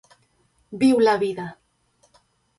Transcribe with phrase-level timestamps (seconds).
[0.83, 1.47] Viu la vida!